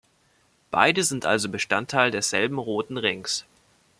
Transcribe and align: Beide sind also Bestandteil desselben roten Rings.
Beide 0.71 1.03
sind 1.03 1.27
also 1.27 1.47
Bestandteil 1.47 2.09
desselben 2.09 2.57
roten 2.57 2.97
Rings. 2.97 3.45